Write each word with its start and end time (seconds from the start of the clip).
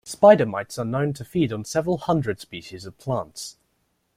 Spider 0.03 0.47
mites 0.47 0.79
are 0.79 0.85
known 0.85 1.13
to 1.13 1.23
feed 1.23 1.53
on 1.53 1.63
several 1.63 1.97
hundred 1.99 2.39
species 2.39 2.87
of 2.87 2.97
plants. 2.97 3.57